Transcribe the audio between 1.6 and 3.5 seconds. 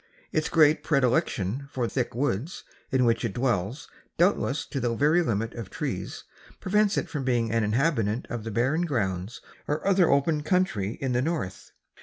for thick woods, in which it